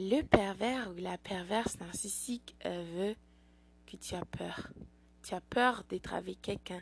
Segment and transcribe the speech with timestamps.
[0.00, 3.16] Le pervers ou la perverse narcissique euh, veut
[3.84, 4.68] que tu as peur.
[5.24, 6.80] Tu as peur d'être avec quelqu'un,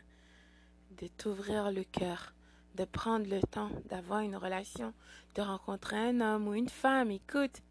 [1.01, 2.35] de t'ouvrir le cœur,
[2.75, 4.93] de prendre le temps d'avoir une relation,
[5.33, 7.09] de rencontrer un homme ou une femme.
[7.09, 7.63] Écoute,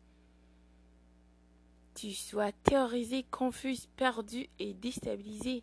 [1.94, 5.62] tu sois terrorisé, confus, perdu et déstabilisé.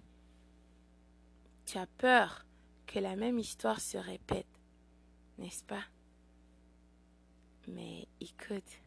[1.65, 2.45] Tu as peur
[2.87, 4.47] que la même histoire se répète,
[5.39, 5.83] n'est-ce pas?
[7.67, 8.82] Mais écoute,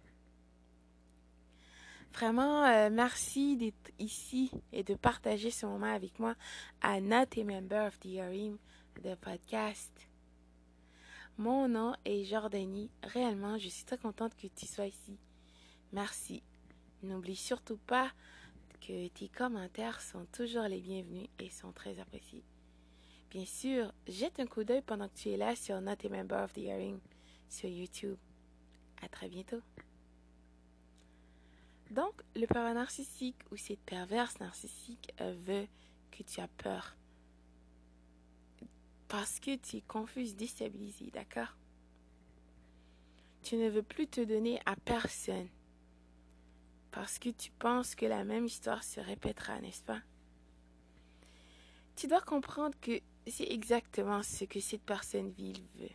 [2.17, 6.35] vraiment euh, merci d'être ici et de partager ce moment avec moi
[6.81, 8.57] à Not a Member of the Harim,
[9.03, 9.93] de podcast.
[11.37, 12.91] Mon nom est Jordanie.
[13.03, 15.19] Réellement, je suis très contente que tu sois ici.
[15.93, 16.43] Merci.
[17.03, 18.11] N'oublie surtout pas
[18.81, 22.45] que tes commentaires sont toujours les bienvenus et sont très appréciés.
[23.29, 26.45] Bien sûr, jette un coup d'œil pendant que tu es là sur Not a Member
[26.45, 26.99] of the Hearing
[27.51, 28.17] sur YouTube.
[29.03, 29.61] À très bientôt.
[31.91, 35.67] Donc, le pervers narcissique ou cette perverse narcissique veut
[36.11, 36.97] que tu as peur.
[39.09, 41.57] Parce que tu es confus, déstabilisé, d'accord?
[43.43, 45.49] Tu ne veux plus te donner à personne.
[46.91, 50.01] Parce que tu penses que la même histoire se répétera, n'est-ce pas?
[51.95, 55.89] Tu dois comprendre que c'est exactement ce que cette personne ville veut.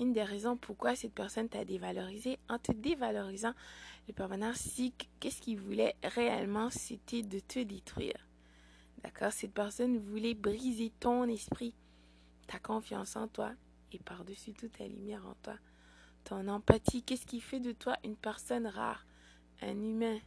[0.00, 3.52] Une des raisons pourquoi cette personne t'a dévalorisé, en te dévalorisant,
[4.08, 8.26] le pervers narcissique, qu'est-ce qu'il voulait réellement, c'était de te détruire.
[9.02, 9.32] D'accord?
[9.32, 11.74] Cette personne voulait briser ton esprit,
[12.46, 13.52] ta confiance en toi
[13.92, 15.54] et par-dessus tout ta lumière en toi.
[16.24, 19.06] Ton empathie, qu'est-ce qui fait de toi une personne rare,
[19.60, 20.18] un humain,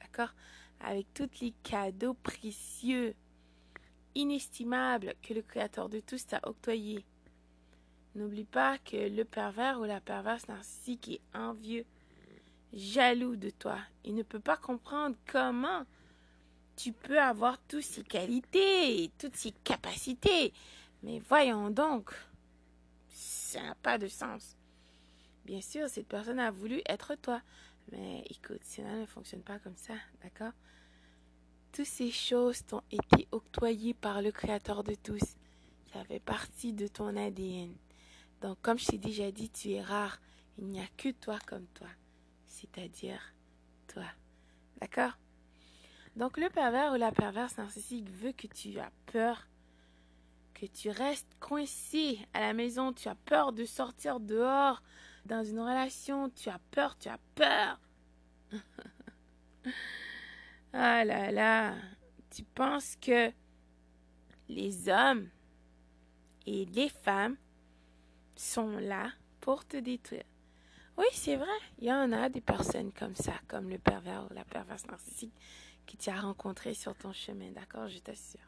[0.00, 0.34] d'accord?
[0.80, 3.14] Avec tous les cadeaux précieux
[4.14, 7.04] inestimable que le Créateur de tous t'a octroyé.
[8.14, 11.86] N'oublie pas que le pervers ou la perverse narcissique est envieux,
[12.74, 13.78] jaloux de toi.
[14.04, 15.84] Il ne peut pas comprendre comment
[16.76, 20.52] tu peux avoir toutes ces qualités toutes ces capacités.
[21.02, 22.12] Mais voyons donc,
[23.08, 24.56] ça n'a pas de sens.
[25.44, 27.40] Bien sûr, cette personne a voulu être toi.
[27.90, 30.52] Mais écoute, cela ne fonctionne pas comme ça, d'accord?
[31.72, 35.36] Toutes ces choses t'ont été octroyées par le Créateur de tous.
[35.92, 37.74] Ça fait partie de ton ADN.
[38.42, 40.20] Donc, comme je t'ai déjà dit, tu es rare.
[40.58, 41.86] Il n'y a que toi comme toi.
[42.46, 43.34] C'est-à-dire
[43.86, 44.04] toi.
[44.80, 45.16] D'accord?
[46.16, 49.48] Donc, le pervers ou la perverse narcissique veut que tu aies peur,
[50.54, 52.92] que tu restes coincé à la maison.
[52.92, 54.82] Tu as peur de sortir dehors
[55.24, 56.28] dans une relation.
[56.28, 57.80] Tu as peur, tu as peur.
[60.74, 61.74] Ah là là,
[62.30, 63.30] tu penses que
[64.48, 65.28] les hommes
[66.46, 67.36] et les femmes
[68.36, 69.10] sont là
[69.40, 70.24] pour te détruire.
[70.96, 71.46] Oui, c'est vrai,
[71.78, 75.32] il y en a des personnes comme ça, comme le pervers ou la perverse narcissique
[75.86, 78.40] que tu as rencontré sur ton chemin, d'accord, je t'assure.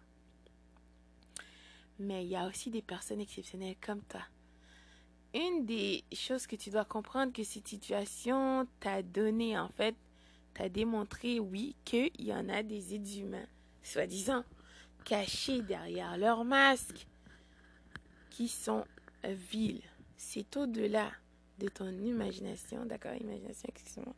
[1.98, 4.22] Mais il y a aussi des personnes exceptionnelles comme toi.
[5.32, 9.96] Une des choses que tu dois comprendre que cette situation t'a donné en fait
[10.54, 13.46] t'as démontré, oui, qu'il y en a des êtres humains,
[13.82, 14.44] soi-disant,
[15.04, 17.06] cachés derrière leur masque,
[18.30, 18.84] qui sont
[19.32, 19.82] vils.
[20.16, 21.10] C'est au-delà
[21.58, 24.14] de ton imagination, d'accord, imagination, excuse-moi.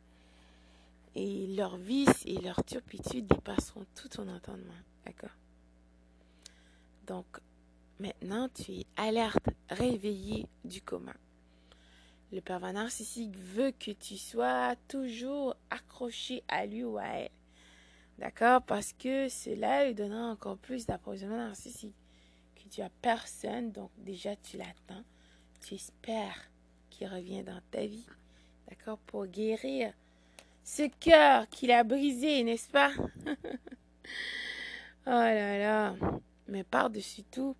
[1.15, 4.73] Et leurs vices et leur turpitude dépasseront tout ton entendement,
[5.05, 5.35] d'accord
[7.07, 7.25] Donc,
[7.99, 11.13] maintenant, tu es alerte, réveillé du coma.
[12.31, 17.31] Le pervers narcissique veut que tu sois toujours accroché à lui ou à elle.
[18.19, 21.95] D'accord Parce que cela lui donnera encore plus d'approvisionnement narcissique.
[22.69, 25.03] Tu as personne, donc déjà tu l'attends.
[25.61, 26.49] Tu espères
[26.89, 28.05] qu'il revienne dans ta vie.
[28.67, 29.93] D'accord Pour guérir
[30.63, 32.91] ce cœur qu'il a brisé, n'est-ce pas?
[35.09, 35.95] Oh là là.
[36.49, 37.55] Mais par-dessus tout,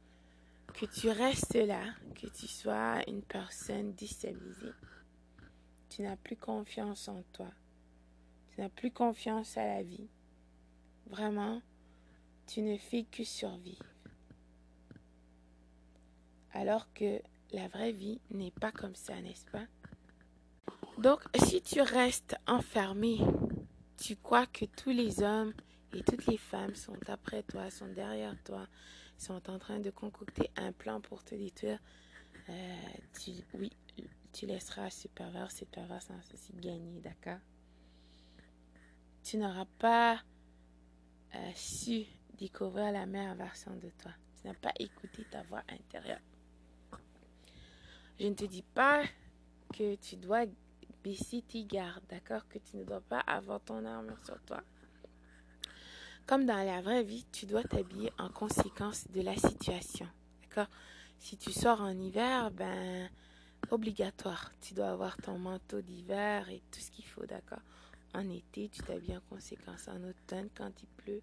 [0.74, 1.82] que tu restes là,
[2.14, 4.74] que tu sois une personne déstabilisée.
[5.90, 7.48] Tu n'as plus confiance en toi.
[8.50, 10.10] Tu n'as plus confiance à la vie.
[11.06, 11.62] Vraiment,
[12.48, 13.86] tu ne fais que survivre.
[16.58, 17.22] Alors que
[17.52, 19.66] la vraie vie n'est pas comme ça, n'est-ce pas?
[20.98, 23.20] Donc, si tu restes enfermé,
[23.96, 25.54] tu crois que tous les hommes
[25.94, 28.68] et toutes les femmes sont après toi, sont derrière toi,
[29.20, 31.80] sont en train de concocter un plan pour te détruire,
[32.50, 32.76] euh,
[33.54, 33.72] oui,
[34.34, 37.40] tu laisseras ce pervers, cette perverse ceci gagner, d'accord?
[39.24, 40.24] Tu n'auras pas
[41.36, 42.06] euh, su
[42.40, 44.12] découvrir la meilleure version de toi.
[44.42, 46.20] Tu n'as pas écouté ta voix intérieure.
[48.20, 49.04] Je ne te dis pas
[49.74, 50.46] que tu dois
[51.04, 52.48] baisser tes gardes, d'accord?
[52.50, 54.62] Que tu ne dois pas avoir ton armure sur toi.
[56.26, 60.08] Comme dans la vraie vie, tu dois t'habiller en conséquence de la situation,
[60.42, 60.68] d'accord?
[61.20, 63.10] Si tu sors en hiver, ben
[63.70, 67.62] obligatoire, tu dois avoir ton manteau d'hiver et tout ce qu'il faut, d'accord?
[68.14, 69.88] En été, tu t'habilles en conséquence.
[69.88, 71.22] En automne, quand il pleut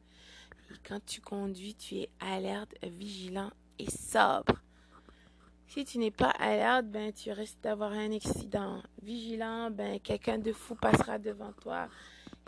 [0.71, 4.55] et quand tu conduis, tu es alerte, vigilant et sobre.
[5.75, 8.81] Si tu n'es pas alerte, ben tu risques d'avoir un accident.
[9.03, 11.89] Vigilant, ben quelqu'un de fou passera devant toi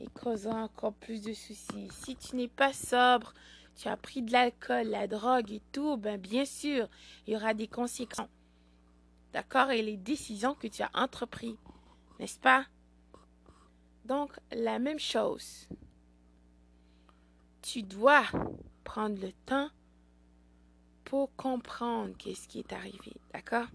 [0.00, 1.88] et causera encore plus de soucis.
[1.90, 3.34] Si tu n'es pas sobre,
[3.75, 6.88] tu as pris de l'alcool, la drogue et tout, ben bien sûr,
[7.26, 8.28] il y aura des conséquences.
[9.32, 9.73] D'accord?
[9.73, 11.58] Et les décisions que tu as entreprises,
[12.20, 12.64] n'est-ce pas?
[14.05, 15.69] Donc, la même chose.
[17.61, 18.23] Tu dois
[18.84, 19.69] prendre le temps
[21.06, 23.68] pour comprendre qu'est-ce qui est arrivé, d'accord?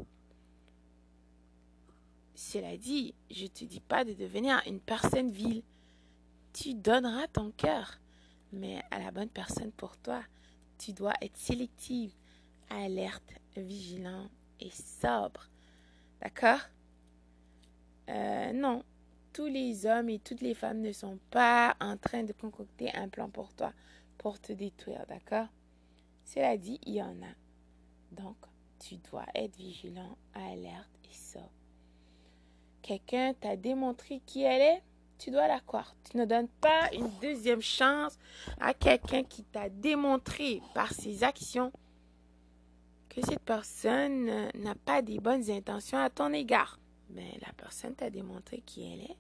[2.36, 5.64] Cela dit, je ne te dis pas de devenir une personne vile.
[6.52, 8.00] Tu donneras ton cœur,
[8.52, 10.22] mais à la bonne personne pour toi.
[10.78, 12.12] Tu dois être sélective,
[12.70, 14.28] alerte, vigilant
[14.60, 15.50] et sobre.
[16.20, 16.60] D'accord?
[18.10, 18.84] Euh, Non,
[19.32, 23.08] tous les hommes et toutes les femmes ne sont pas en train de concocter un
[23.08, 23.72] plan pour toi,
[24.18, 25.48] pour te détruire, d'accord?
[26.34, 27.34] Cela dit, il y en a.
[28.14, 28.38] Donc,
[28.80, 31.42] tu dois être vigilant, alerte et ça.
[32.82, 34.84] Quelqu'un t'a démontré qui elle est,
[35.18, 35.94] tu dois la croire.
[36.10, 38.18] Tu ne donnes pas une deuxième chance
[38.62, 41.74] à quelqu'un qui t'a démontré par ses actions
[43.10, 46.80] que cette personne n'a pas des bonnes intentions à ton égard.
[47.10, 49.18] Mais la personne t'a démontré qui elle est.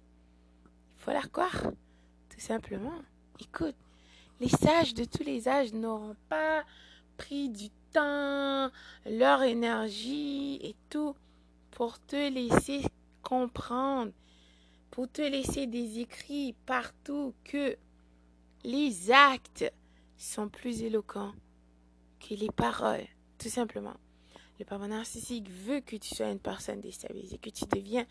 [0.95, 1.71] Il faut la croire,
[2.29, 3.01] tout simplement.
[3.41, 3.75] Écoute,
[4.39, 6.63] les sages de tous les âges n'auront pas
[7.21, 8.71] pris du temps,
[9.05, 11.15] leur énergie et tout
[11.69, 12.83] pour te laisser
[13.21, 14.11] comprendre,
[14.89, 17.75] pour te laisser des écrits partout que
[18.63, 19.71] les actes
[20.17, 21.33] sont plus éloquents
[22.19, 23.07] que les paroles,
[23.37, 23.97] tout simplement.
[24.57, 28.05] Le parent narcissique veut que tu sois une personne déstabilisée, que tu deviens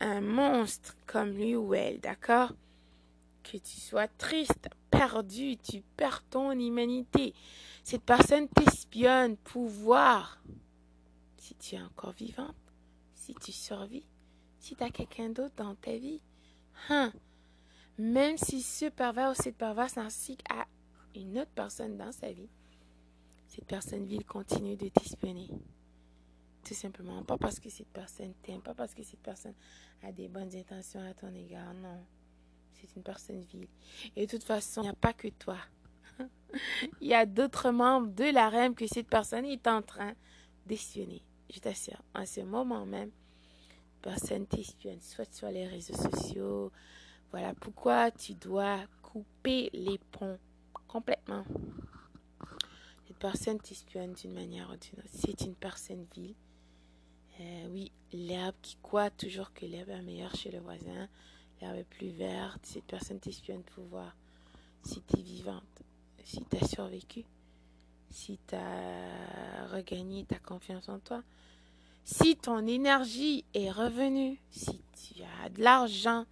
[0.00, 2.52] un monstre comme lui ou elle, d'accord?
[3.50, 7.32] Que tu sois triste, perdu, tu perds ton humanité.
[7.82, 10.42] Cette personne t'espionne pour voir
[11.38, 12.54] si tu es encore vivante,
[13.14, 14.04] si tu survis,
[14.58, 16.20] si tu as quelqu'un d'autre dans ta vie.
[16.90, 17.10] Hein?
[17.96, 20.66] Même si ce pervers ou cette perverse narcissique a
[21.14, 22.50] une autre personne dans sa vie,
[23.46, 25.48] cette personne vil continue de t'espionner.
[26.64, 29.54] Tout simplement, pas parce que cette personne t'aime, pas parce que cette personne
[30.02, 32.04] a des bonnes intentions à ton égard, non.
[32.80, 33.68] C'est une personne vile.
[34.16, 35.58] Et de toute façon, il n'y a pas que toi
[37.00, 40.14] il y a d'autres membres de la REM que cette personne est en train
[40.66, 41.22] d'espionner.
[41.52, 43.10] Je t'assure, en ce moment même,
[44.02, 46.72] personne t'espionne, soit sur les réseaux sociaux.
[47.30, 50.38] Voilà pourquoi tu dois couper les ponts
[50.86, 51.44] complètement.
[53.06, 55.10] Cette personne t'espionne d'une manière ou d'une autre.
[55.12, 56.34] C'est une personne vile.
[57.40, 61.08] Euh, oui, l'herbe qui croit toujours que l'herbe est meilleure chez le voisin.
[61.60, 62.64] L'herbe est plus verte.
[62.64, 64.14] Cette personne t'espionne pour voir
[64.82, 65.82] si tu es vivante
[66.28, 67.24] si tu as survécu,
[68.10, 71.22] si tu as regagné ta confiance en toi,
[72.04, 76.26] si ton énergie est revenue, si tu as de l'argent,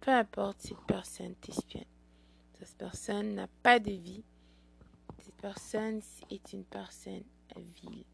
[0.00, 1.84] peu importe, cette personne t'espionne.
[2.58, 4.24] Cette personne n'a pas de vie.
[5.18, 7.24] Cette personne est une personne
[7.56, 8.04] vile.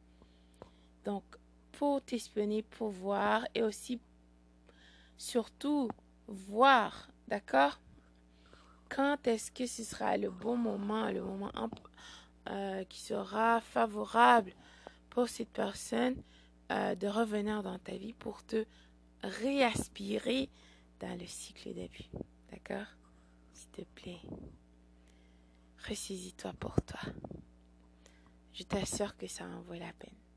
[1.04, 1.22] Donc,
[1.72, 4.00] pour t'espionner, pour voir et aussi,
[5.16, 5.88] surtout,
[6.28, 7.80] voir, d'accord?
[8.88, 11.50] Quand est-ce que ce sera le bon moment, le moment
[12.48, 14.52] euh, qui sera favorable
[15.10, 16.16] pour cette personne
[16.70, 18.64] euh, de revenir dans ta vie pour te
[19.22, 20.48] réaspirer
[21.00, 22.08] dans le cycle d'abus.
[22.50, 22.86] D'accord?
[23.52, 24.20] S'il te plaît.
[25.88, 27.00] Ressaisis-toi pour toi.
[28.52, 30.27] Je t'assure que ça en vaut la peine.